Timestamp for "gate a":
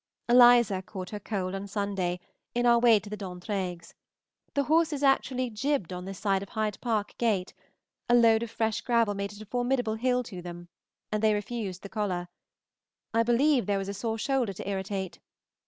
7.19-8.15